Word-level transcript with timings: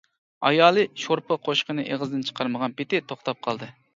ئايالى 0.47 0.85
شورپا 1.01 1.37
قوشۇقىنى 1.49 1.85
ئېغىزدىن 1.89 2.25
چىقارمىغان 2.31 2.75
پېتى 2.81 3.05
توختاپ 3.13 3.47
قالدى. 3.49 3.71